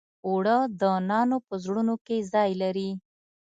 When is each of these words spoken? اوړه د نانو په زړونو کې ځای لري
اوړه 0.27 0.57
د 0.79 0.83
نانو 1.09 1.37
په 1.47 1.55
زړونو 1.63 1.95
کې 2.05 2.17
ځای 2.33 2.51
لري 2.61 2.89